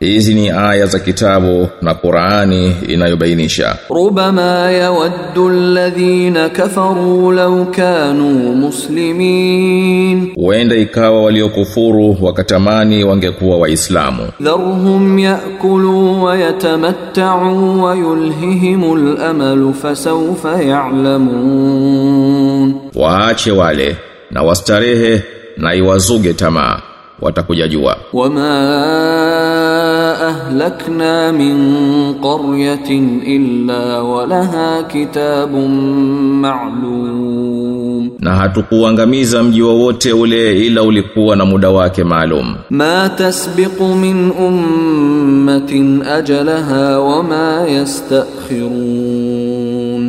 [0.00, 3.76] Hizi ni aya za kitabu na Qur'ani inayobainisha.
[3.90, 10.32] Rubama yawaddu alladhina kafaru law kanu muslimin.
[10.34, 14.28] Huenda ikawa waliokufuru wakatamani wangekuwa waislamu.
[14.40, 21.94] Dharhum yakulu wa yatamatta'u wa yulhihimul amalu fasawfa ya'lamun.
[22.94, 23.96] Waache wale
[24.30, 25.22] na wastarehe
[25.56, 26.80] na iwazuge tamaa
[27.20, 27.96] watakujajua.
[28.12, 28.50] Wama
[30.30, 31.56] ahlakna min
[32.22, 35.70] qaryatin illa walaha kitabun
[36.40, 38.10] ma'lum.
[38.18, 42.54] Na hatukuangamiza mji wowote ule ila ulikuwa na muda wake maalum.
[42.70, 49.47] Ma tasbiqu min ummatin ajalaha wama yastakhirun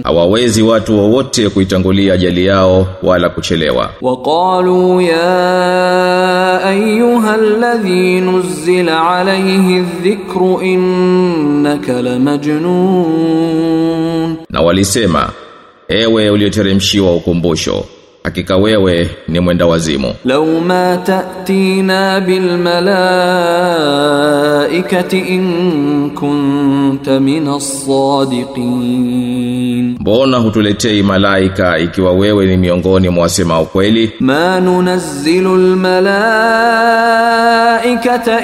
[0.03, 3.89] hawawezi watu wowote kuitangulia ajali yao wala kuchelewa.
[4.01, 12.01] Waqalu ya ayyuhalladhi nuzila alayhi dhikru innaka
[12.99, 15.29] lamajnun na walisema
[15.87, 17.85] ewe ulioteremshiwa ukumbusho
[18.23, 20.13] hakika wewe ni mwenda wazimu.
[20.25, 23.19] Law ma ta'tina bil malaikati
[25.19, 29.19] in kunta minas sadiqin.
[29.99, 34.11] Mbona hutuletei malaika ikiwa wewe ni miongoni mwa wasema ukweli?
[34.19, 36.05] Ma nunazzilu al malaikata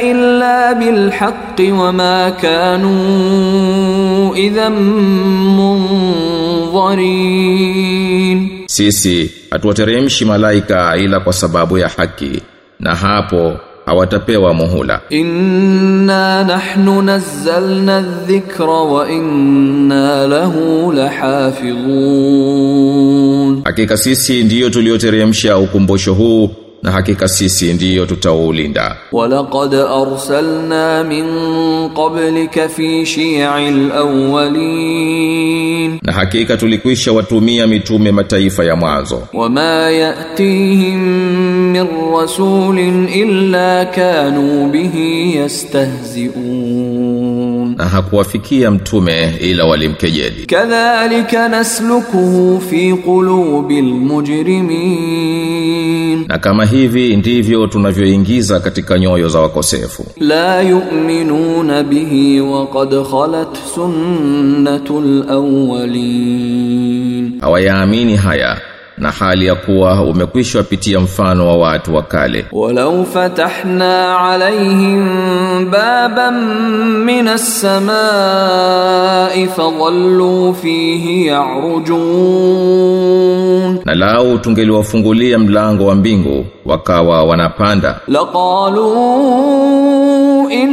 [0.02, 2.96] illa bil haqqi wa ma kanu
[4.36, 4.74] idhan
[5.58, 6.96] munzarin
[8.66, 12.42] sisi hatuwateremshi malaika ila kwa sababu ya haki
[12.80, 15.02] na hapo hawatapewa muhula.
[15.10, 20.92] Inna nahnu nazzalna dhikra wa inna lahu
[22.26, 23.62] lahafidhun.
[23.64, 26.50] Hakika sisi ndiyo tulioteremsha ukumbosho huu
[26.86, 28.98] na hakika sisi ndiyo tutaulinda.
[29.12, 31.26] Walaqad arsalna min
[31.96, 35.20] qablika fi shi'il awwalin.
[36.02, 39.28] Na hakika tulikwisha watumia mitume mataifa ya mwanzo.
[39.34, 41.00] Wama yatihim
[41.72, 41.88] min
[42.20, 46.95] rasulin illa kanu bihi yastahzi'un
[47.76, 50.46] na hakuwafikia mtume ila walimkejeli.
[50.46, 53.84] Kadhalika naslukuhu fi qulubil
[54.96, 60.06] mujrimin, na kama hivi ndivyo tunavyoingiza katika nyoyo za wakosefu.
[60.20, 68.58] La yu'minuna bihi wa qad khalat sunnatul awwalin, hawayaamini haya
[68.98, 72.46] na hali ya kuwa umekwisha pitia mfano wa watu wa kale.
[72.52, 75.06] Walau fatahna alaihim
[75.72, 76.36] baban
[77.06, 81.28] minas samai fadhallu fihi
[82.46, 88.00] yarujun, na lau tungeliwafungulia mlango wa mbingu wakawa wanapanda.
[88.08, 88.90] Laqalu
[90.52, 90.72] in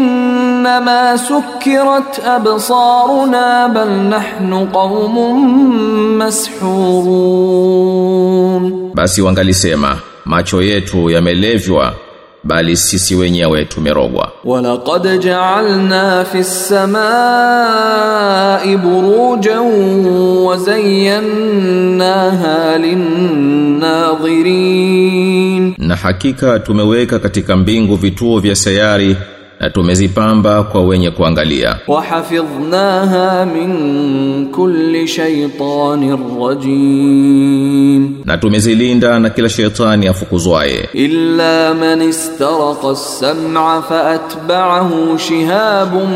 [0.62, 5.36] annama sukkirat absaruna bal nahnu qaumun
[6.16, 11.94] mashhurun, basi wangalisema macho yetu yamelevywa
[12.44, 14.32] bali sisi wenyewe tumerogwa.
[14.44, 20.06] Walaqad ja'alna fis samaa'i burujan
[20.46, 29.16] wa zayyanaha lin-nadhirin, na hakika tumeweka katika mbingu vituo vya sayari
[29.62, 31.76] na tumezipamba kwa wenye kuangalia.
[31.88, 36.18] Wahafidhnaha min kulli shaytanir
[36.48, 38.14] rajim.
[38.24, 40.88] Na tumezilinda na kila shaytani afukuzwaye.
[40.92, 46.10] Illa man istaraqa as-sam'a faatba'ahu shihabun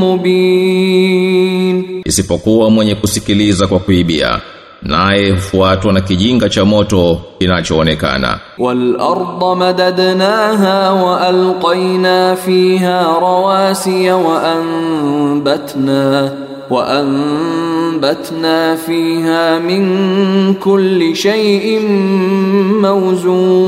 [0.00, 2.02] mubin.
[2.04, 4.40] Isipokuwa mwenye kusikiliza kwa kuibia
[4.82, 8.38] naye hufuatwa na kijinga cha moto kinachoonekana.
[8.58, 16.30] Wal arda madadnaha wa alqaina fiha rawasiya wa anbatna
[16.70, 21.88] wa anbatna fiha min kulli shay'in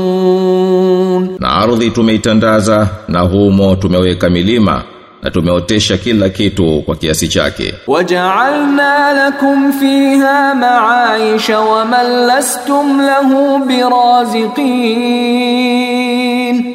[0.05, 4.83] mawzun, na ardhi tumeitandaza na humo tumeweka milima
[5.25, 7.73] na tumeotesha kila kitu kwa kiasi chake.
[7.87, 14.65] Waja'alna lakum fiha ma'aisha wa man lastum lahu biraziqin.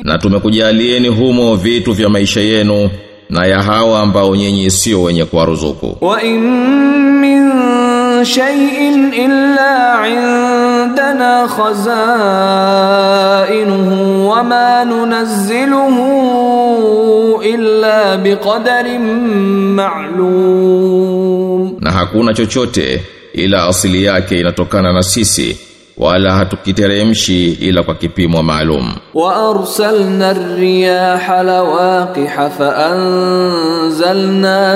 [0.04, 2.90] Na tumekujalieni humo vitu vya maisha yenu
[3.30, 6.40] na ya hawa ambao nyinyi sio wenye kuwaruzuku wa in
[7.20, 7.50] min
[8.24, 10.69] shay'in illa 'inda
[11.00, 11.88] عندنا خزائنه
[14.28, 15.96] وما ننزله
[17.44, 18.98] إلا بقدر
[19.80, 21.76] معلوم.
[21.82, 23.00] نحكونا شو شوتي
[23.68, 25.69] أصلياكي نتوكانا نسيسي.
[25.99, 34.17] wala hatukiteremshi ila kwa kipimo maalum وأرسلنا الرياح لواقح فأنزلنا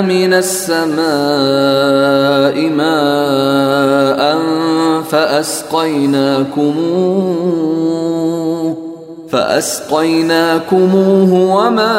[0.02, 1.00] من السماء
[2.70, 4.20] ماء
[7.40, 8.78] فأسقيناكموه
[9.30, 11.98] فأسقيناكموه وما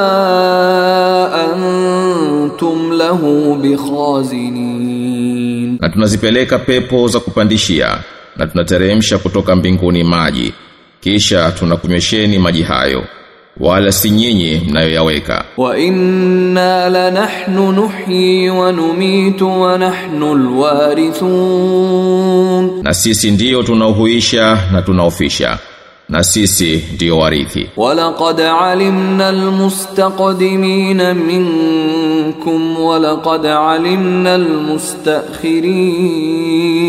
[1.44, 3.20] أنتم له
[3.62, 4.91] بخازنين
[5.81, 7.99] na tunazipeleka pepo za kupandishia
[8.38, 10.54] na tunateremsha kutoka mbinguni maji
[11.02, 13.04] kisha tunakunywesheni maji hayo
[13.60, 15.44] wala si nyinyi mnayoyaweka.
[15.58, 20.36] Wa inna la nahnu nuhyi wa numitu wa nahnu
[21.46, 25.58] alwarithun na sisi ndiyo tunaohuisha na tunaofisha
[26.10, 27.70] na sisi ndiyo warithi.
[27.78, 36.85] Walaqad alimna almustaqdimin minkum walaqad alimna almustakhirin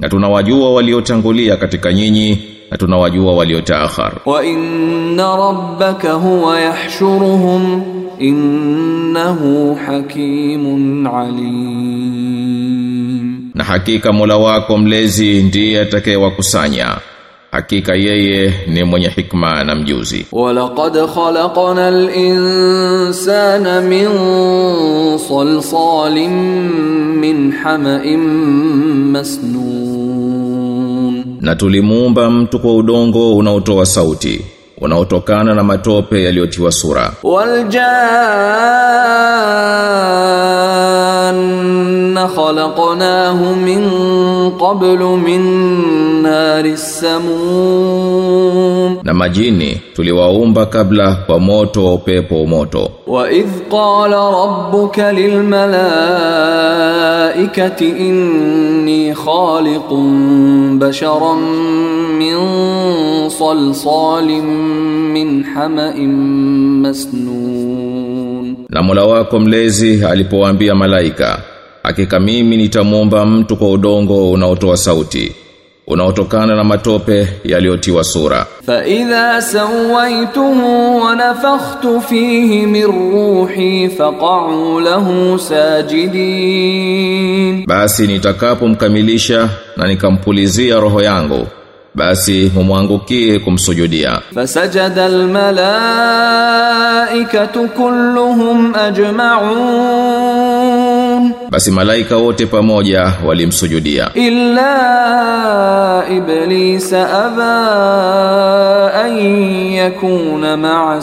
[0.00, 2.38] na tunawajua waliotangulia katika nyinyi
[2.70, 7.82] na tunawajua waliotaakhar wa inna rabbaka huwa yahshuruhum
[8.18, 12.40] innahu hakimun alim.
[13.54, 16.96] Na hakika Mola wako mlezi ndiye atakayewakusanya
[17.52, 20.26] hakika yeye ni mwenye hikma na mjuzi.
[20.32, 24.08] Walaqad khalaqna al-insana min
[25.28, 26.32] salsalin
[27.20, 28.20] min hama'in
[29.12, 31.24] masnun.
[31.40, 34.44] Na tulimuumba mtu kwa udongo unaotoa sauti
[34.80, 37.12] unaotokana na matope yaliyotiwa sura.
[37.22, 38.50] Waljaa
[41.30, 43.90] أن خلقناه من
[44.60, 45.42] قبlu min
[46.22, 47.80] nari samum
[49.02, 56.28] na majini tuliwaumba kabla kwa moto wa upepo moto wa idh qala rabbuka lil malaikati
[57.88, 61.38] inni khaliqun basharan
[62.18, 62.36] min
[63.30, 64.48] salsalin
[65.12, 66.12] min hamain
[66.82, 68.56] masnun.
[68.68, 71.42] Na Mola wako mlezi alipowaambia malaika
[71.82, 75.32] hakika mimi nitamwomba mtu kwa udongo unaotoa sauti
[75.86, 78.46] unaotokana na matope yaliyotiwa sura.
[78.66, 85.38] Fa idha sawaituhu wa nafakhtu fihi min ruhi faq'u lahu
[86.60, 87.66] sajidin.
[87.66, 91.46] Basi nitakapomkamilisha na nikampulizia roho yangu
[91.94, 94.20] basi humwangukie kumsujudia.
[94.34, 100.20] Fasajada almalaikatu kulluhum ajma'un.
[101.50, 104.10] Basi malaika wote pamoja walimsujudia.
[104.14, 107.54] Illa iblis aba
[109.04, 109.16] an
[109.72, 111.02] yakuna ma'a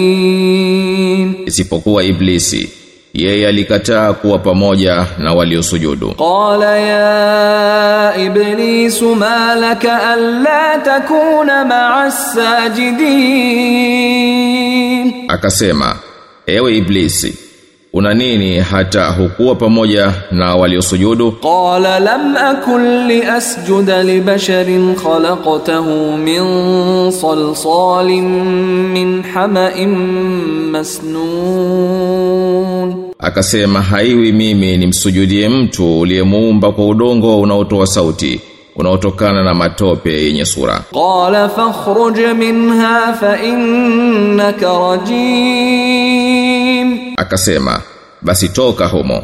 [0.00, 2.70] sajidin isipokuwa iblisi
[3.14, 6.14] yeye alikataa kuwa pamoja na waliosujudu.
[6.14, 12.10] Qala ya iblis ma laka alla takuna ma'a
[14.00, 15.96] sajidin, akasema
[16.46, 17.38] ewe iblisi
[17.92, 21.32] una nini hata hukuwa pamoja na waliosujudu?
[21.32, 26.42] Qala lam akul li asjuda li basharin khalaqtahu min
[27.12, 28.24] salsalin
[28.92, 29.90] min hama'in
[30.70, 31.90] masnun.
[33.18, 38.40] Akasema haiwi mimi nimsujudie mtu uliyemuumba kwa udongo unaotoa sauti
[38.76, 40.80] unaotokana na matope yenye sura.
[40.92, 46.29] Qala fakhruj minha fa innaka rajim
[47.20, 47.80] akasema
[48.22, 49.22] basi toka humo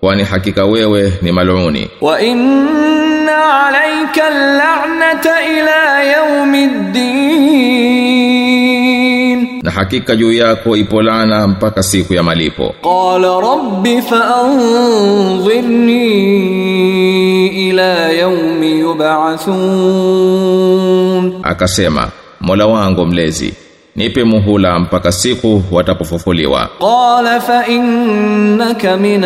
[0.00, 6.02] kwani hakika wewe ni maluni wa inna alayka al'nata ila
[8.14, 9.60] yawmiddin.
[9.62, 12.74] Na hakika juu yako ipo laana mpaka siku ya malipo.
[12.82, 16.08] Qala rabbi fa'anzirni
[17.68, 19.54] ila yawmi yub'athun.
[21.42, 22.08] Akasema
[22.40, 23.54] mola wangu mlezi
[23.95, 29.23] nipe muhula mpaka siku watapofufuliwa قال فإنك من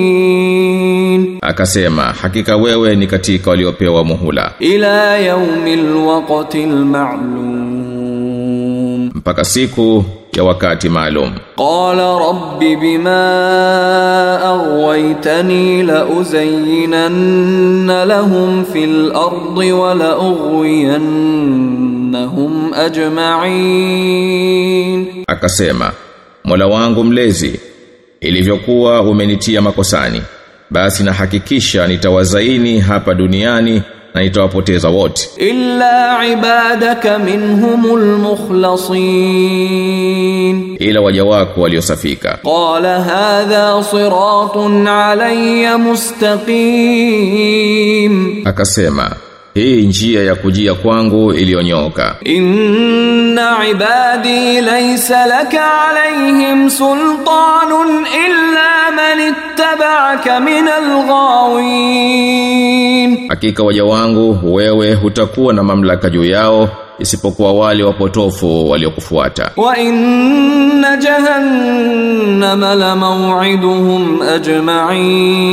[0.00, 7.70] المنظرين akasema hakika wewe ni katika waliopewa muhula إلى يوم الوقت المعلوم
[9.14, 10.04] mpaka siku
[10.36, 13.26] ya wakati maalum قال رب بما
[14.48, 17.22] أغويتني لأزينن
[18.04, 19.58] لهم في الأرض
[22.15, 24.05] innahum ajma'in.
[25.27, 25.91] Akasema
[26.43, 27.59] Mola wangu mlezi
[28.21, 30.21] ilivyokuwa umenitia makosani
[30.69, 33.81] basi nahakikisha nitawazaini hapa duniani
[34.13, 35.29] na nitawapoteza wote.
[35.37, 38.95] Illa ibadaka minhumul mukhlasin.
[40.79, 42.37] Ila waja wako waliosafika.
[42.43, 46.45] Qala hadha siratun alayya mustaqim.
[48.47, 49.15] Akasema
[49.55, 60.39] hii njia ya kujia kwangu iliyonyooka inna ibadi laysa laka alaihim sultanun illa man ittaba'aka
[60.39, 60.67] min
[61.85, 69.51] alghawin hakika waja wangu wewe hutakuwa na mamlaka juu yao isipokuwa wale wapotofu waliokufuata.
[69.57, 74.21] Wa inna jahannama la maw'iduhum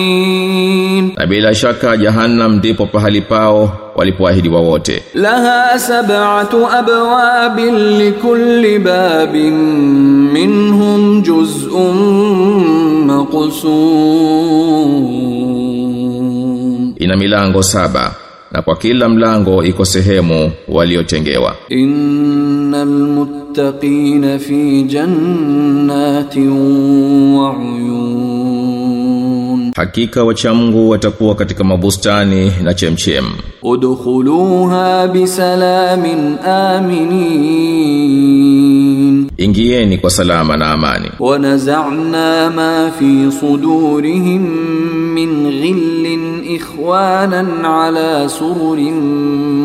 [0.03, 1.13] ajma'in.
[1.17, 5.03] Na bila shaka jahannam ndipo pahali pao walipoahidiwa wote.
[5.15, 9.55] Laha sab'atu abwabin likulli babin
[10.33, 11.97] minhum juz'un
[15.93, 16.95] maqsum.
[16.99, 18.15] Ina milango saba
[18.53, 21.57] na kwa kila mlango iko sehemu waliotengewa.
[21.69, 26.51] Innal muttaqina fi jannatin
[27.37, 28.42] wa uyun
[29.77, 33.25] hakika wachamgu watakuwa katika mabustani na chemchem.
[33.63, 36.39] Udkhuluha bisalamin
[37.63, 39.31] aminin.
[39.37, 41.11] Ingieni kwa salama na amani.
[41.21, 44.43] Wanaza'na ma fi sudurihim
[45.15, 48.95] min ghillin ikhwanan ala sururin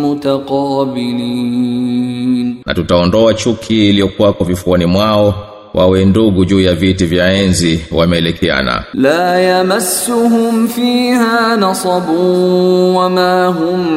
[0.01, 2.55] mutaqabilin.
[2.65, 5.46] Na tutaondoa chuki iliyokuwa kwa vifuani mwao
[5.77, 8.83] wawe ndugu juu ya viti vya enzi wameelekeana.
[8.93, 13.87] La yamassuhum fiha nasabu wama hum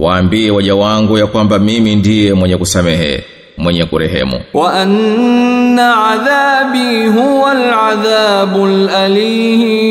[0.00, 3.24] waambie waja wangu ya kwamba mimi ndiye mwenye kusamehe
[3.58, 4.40] mwenye kurehemu.
[4.54, 9.90] Wa anna adhabi huwa aladhabul alim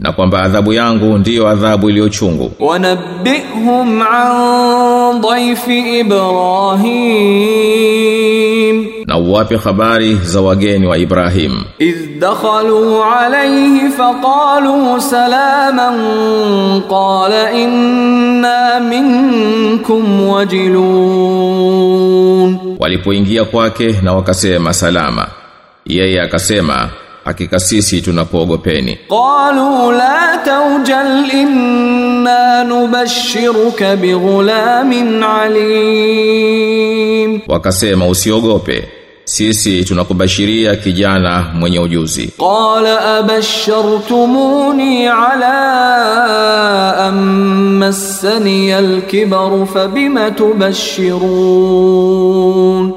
[0.00, 2.52] na kwamba adhabu yangu ndiyo adhabu iliyochungu.
[2.60, 7.38] Wanabbihum an dhaifi ibrahim
[9.18, 11.64] na uwape habari za wageni wa Ibrahim?
[11.78, 15.98] Iz dakhalu alayhi faqalu salaman
[16.88, 21.58] qala inna minkum wajilun.
[22.78, 25.26] Walipoingia kwake na wakasema salama
[25.86, 26.88] yeye akasema
[27.24, 28.98] hakika sisi tunakuogopeni.
[29.08, 36.68] Qalu la tawjal inna nubashshiruka bighulamin alim.
[37.48, 38.97] Wakasema usiogope
[39.28, 42.32] sisi tunakubashiria kijana mwenye ujuzi.
[42.38, 51.18] Qala abashartumuni ala ammassani alkibar fabima tubashirun?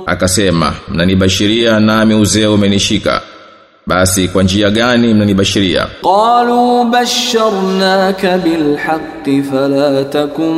[0.05, 3.21] Akasema mnanibashiria nami uzee umenishika.
[3.87, 5.87] Basi kwa njia gani mnanibashiria?
[6.03, 10.57] Qalu basharnaka bilhaqqi fala takum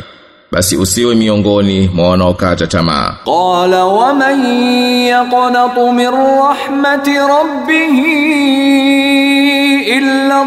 [0.52, 3.14] basi usiwe miongoni mwa wanaokata tamaa.
[3.26, 4.46] Qala wa man
[5.08, 8.00] yaqnatu min rahmati rabbih
[9.98, 10.46] illa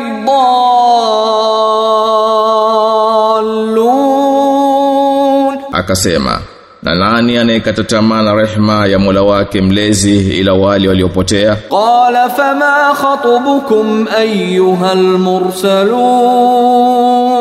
[4.31, 6.41] dhallun, akasema
[6.83, 11.57] na nani anayekata tamaa na rehma ya Mola wake mlezi ila wale waliopotea?
[11.71, 16.51] Qala fama khatubukum ayyuhal mursalun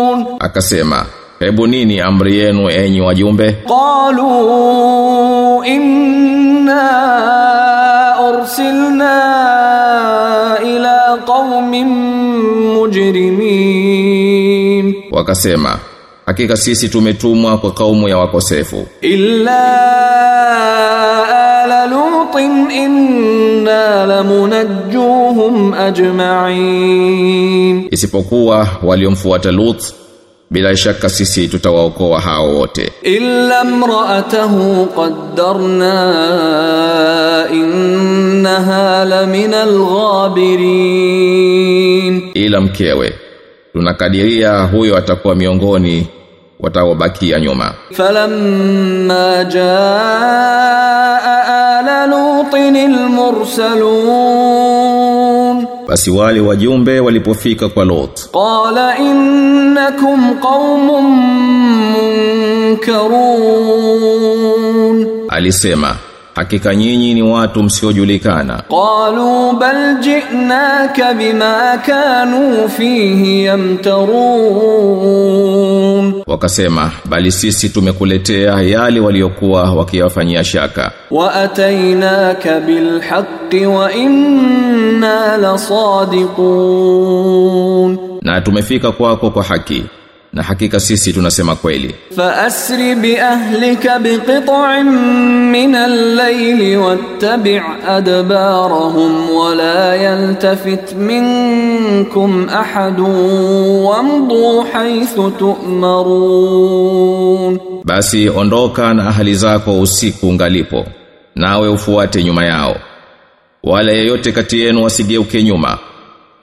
[0.09, 1.05] ya'malun akasema
[1.39, 3.51] hebu nini amri yenu enyi wajumbe?
[3.67, 4.29] Qalu
[5.65, 6.89] inna
[8.29, 9.15] ursilna
[10.65, 11.87] ila qaumin
[12.73, 13.83] mujrimin.
[15.11, 15.79] Wakasema
[16.25, 18.87] hakika sisi tumetumwa kwa kaumu ya wakosefu.
[19.01, 19.59] Illa
[22.39, 27.07] inna lamunajjuhum ajma'in,
[27.91, 29.83] isipokuwa waliomfuata Lut
[30.51, 32.91] bila shaka sisi tutawaokoa hao wote.
[33.03, 35.93] Illa mraatahu qaddarna
[37.53, 39.61] innaha lamina
[40.99, 43.13] alghabirin, ila mkewe
[43.73, 46.07] tunakadiria huyo atakuwa miongoni
[46.59, 47.73] wataobakia nyuma.
[47.91, 51.38] Falamma jaa
[54.54, 60.88] المرسلون basi wale wajumbe walipofika kwa Lot قال إنكم قوم
[63.74, 65.96] منكرون alisema
[66.39, 68.63] hakika nyinyi ni watu msiojulikana.
[68.69, 74.09] Qalu bal ji'naka bima kanu fihi yamtarun.
[76.27, 80.91] Wakasema bali sisi tumekuletea yale waliokuwa wakiyafanyia shaka.
[81.11, 89.83] Wa atainaka bil haqqi wa inna lasadiqun na tumefika kwako kwa haki
[90.33, 91.95] na hakika sisi tunasema kweli.
[92.15, 94.85] Fa asri bi ahlika bi qit'in
[95.51, 105.31] min al-layli wattabi' adbarahum wa la yaltafit minkum ahadun wamdu haythu
[106.29, 107.59] tu'marun.
[107.83, 110.85] Basi ondoka na ahali zako usiku ngalipo
[111.35, 112.75] nawe ufuate nyuma yao.
[113.63, 115.77] Wala yeyote kati yenu wasigeuke nyuma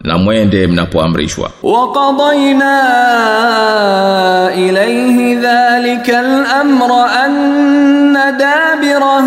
[0.01, 1.51] na mwende mnapoamrishwa.
[1.63, 2.73] Waqadaina
[4.57, 9.23] ilayhi dhalika al-amra anna dabira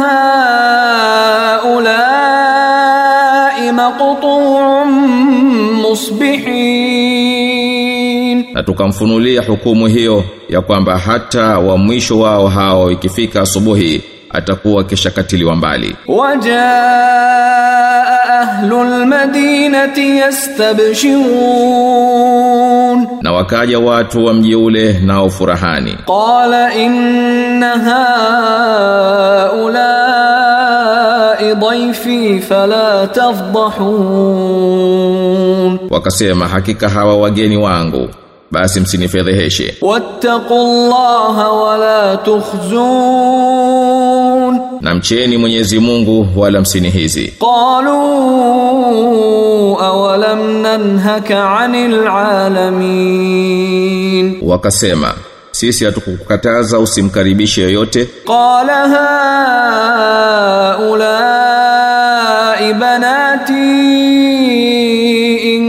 [2.40, 4.90] haula'i maqtu'un
[7.10, 8.46] musbihin.
[8.54, 15.56] Na tukamfunulia hukumu hiyo ya kwamba hata wa mwisho wao hao ikifika asubuhi atakuwa kishakatiliwa
[15.56, 15.96] mbali.
[16.08, 17.79] Wajaa
[18.40, 21.20] أهل المدينة يستبشرون.
[23.24, 28.00] نوكاجا واتو ومجيوله ناو فرحاني قال إن هؤلاء
[31.54, 33.80] ضيفي فلا تفضحون.
[35.92, 38.08] وكسيما حكيك هوا وجيني وانغو
[38.52, 43.69] باسم سيني فيذهشي واتقوا الله ولا تخزون.
[44.82, 48.00] na mcheni Mwenyezi Mungu wala msinihizi qalu
[49.82, 53.60] awalam nanhaka anil alamin.
[54.42, 55.14] Wakasema
[55.52, 58.10] sisi hatukukataza usimkaribishe yoyote.
[58.26, 58.88] Qala
[60.78, 61.20] haula
[62.80, 63.54] banati
[65.56, 65.66] in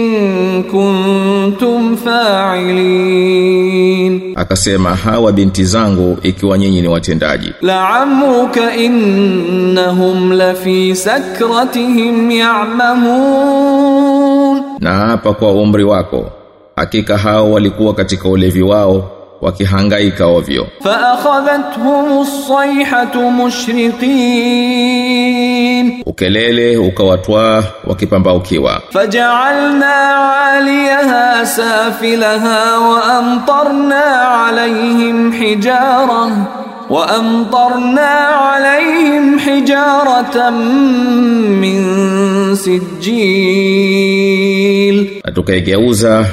[0.70, 1.79] kuntum
[2.20, 4.12] fa'ilin.
[4.37, 7.52] Akasema hawa binti zangu ikiwa nyinyi ni watendaji.
[7.62, 12.30] La'amuka innahum lafi sakratihim
[13.30, 14.62] ya'mamun.
[14.80, 16.30] Na hapa kwa umri wako
[16.76, 20.66] hakika hao walikuwa katika ulevi wao wakihangaika ovyo.
[20.83, 24.00] Fa akhadhathumus sayhatu mushriqin.
[26.07, 28.83] Ukelele ukawatwaa wakipambaukiwa.
[28.90, 29.94] Faja'alna
[30.44, 36.31] 'aliyaha safilaha wa amtarna 'alayhim hijarah
[36.90, 40.55] wa amtarna 'alayhim hijaratan
[41.62, 41.81] min
[42.57, 43.81] sijil
[45.24, 45.31] na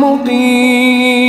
[0.00, 1.27] muqim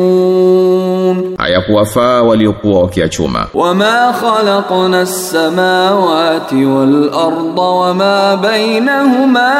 [0.00, 9.52] يكسبون hayakuwafaa waliokuwa wakiachuma وما خلقنا السماوات والأرض وما بينهما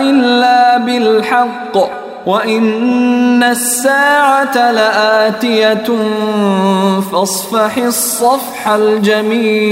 [0.00, 0.78] إلا
[2.25, 6.01] wa inna as-sa'ata la'atiyatun
[7.11, 8.73] fasfahi as-safha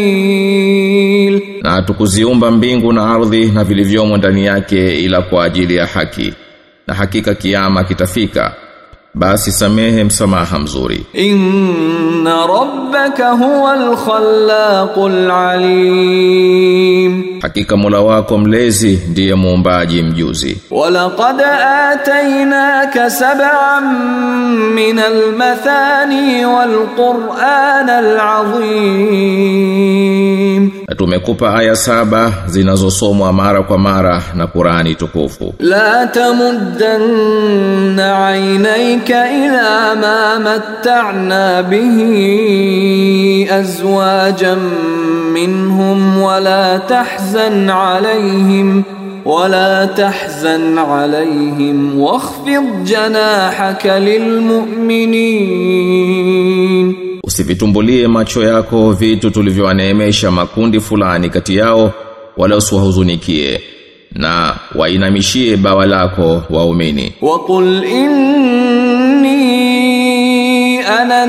[0.09, 6.33] al-jamil na tukuziumba mbingu na ardhi na vilivyomo ndani yake ila kwa ajili ya haki.
[6.88, 8.53] Na hakika kiama kitafika
[9.13, 11.06] basi samehe msamaha mzuri.
[11.13, 17.39] Inna rabbaka huwal khallaqul alim.
[17.41, 20.62] Hakika mola wako mlezi ndiye muumbaji mjuzi.
[20.72, 21.41] Walaqad
[21.91, 23.84] atainaka sab'an
[24.74, 29.50] min almathani walqur'an alazim
[31.00, 35.54] tumekupa aya saba zinazosomwa mara kwa mara na Qur'ani tukufu.
[35.60, 41.98] La tamuddanna 'ainayka تمدن عينيك إلى ما متعنا به
[43.50, 44.54] أزواجا
[45.35, 48.83] منهم ولا تحزن عليهم
[49.24, 53.87] ولا تحزن عليهم واخفض جناحك
[55.57, 56.94] للمؤمنين
[57.26, 61.92] usivitumbulie macho yako vitu tulivyowaneemesha makundi fulani kati yao
[62.37, 63.61] wala usiwahuzunikie
[64.12, 67.85] na wainamishie bawa lako waumini وقل
[69.25, 71.25] inni ana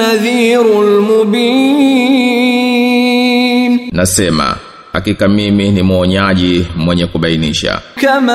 [0.00, 1.90] nadhirul mubin
[3.92, 4.56] nasema
[4.92, 7.80] hakika mimi ni mwonyaji mwenye kubainisha.
[8.00, 8.34] kama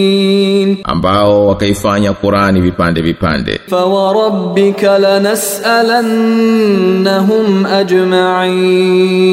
[0.84, 3.60] Ambao wakaifanya Qur'ani vipande vipande.
[3.70, 9.24] Fa rabbika lanas'alannahum ajma'in.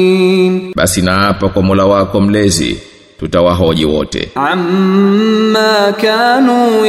[0.76, 2.82] Basi naapa kwa mula wako mlezi
[3.20, 4.30] tutawahoji wote.
[4.34, 6.86] Amma kanu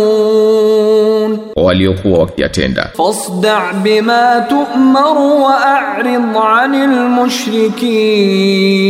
[0.00, 1.38] ya'malun.
[1.56, 2.90] Waliokuwa wakiyatenda.
[2.96, 7.08] Fasda bima tu'maru wa a'rid 'anil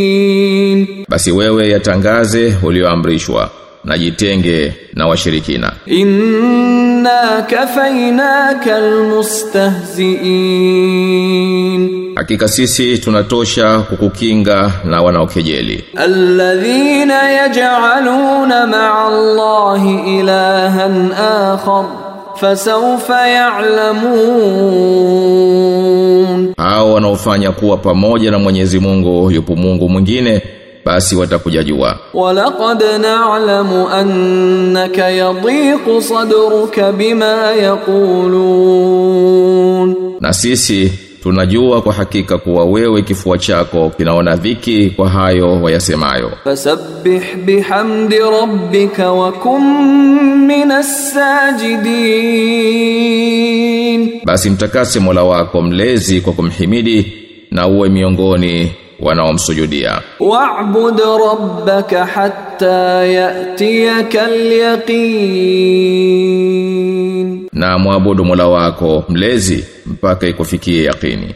[0.01, 1.05] mushrikin.
[1.09, 3.51] Basi wewe yatangaze ulioamrishwa
[3.85, 5.73] na jitenge na washirikina.
[5.87, 8.77] Inna kafainaka
[11.21, 12.13] almustahziin.
[12.15, 15.85] Hakika sisi tunatosha kukukinga na wanaokejeli.
[15.97, 21.85] Alladhina yaj'aluna ma'a allahi ilahan akhar
[22.41, 23.29] fasawfa
[24.81, 26.55] ya'lamun.
[26.57, 30.43] Hao wanaofanya kuwa pamoja na Mwenyezi Mungu yupo Mungu mwingine
[30.85, 31.99] basi watakuja jua.
[32.15, 37.53] Walaqad na'lamu annaka yadhiqu sadruka bima
[38.71, 39.97] yaqulun.
[40.21, 46.31] Na sisi tunajua kwa hakika kuwa wewe kifua chako kinaona dhiki kwa hayo wayasemayo.
[46.45, 49.63] Fasabbih bihamdi rabbika wa kum
[50.47, 51.15] minas
[52.81, 54.21] sajidin.
[54.25, 57.13] Basi mtakase Mola wako mlezi kwa kumhimidi
[57.51, 60.03] na uwe miongoni wanaomsujudia.
[60.21, 64.25] Wa'bud rabbaka hatta ya'tiyaka
[66.11, 71.35] al-yaqin, na mwabudu Mola wako mlezi mpaka ikufikie yaqini.